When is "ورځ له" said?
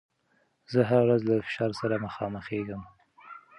1.05-1.35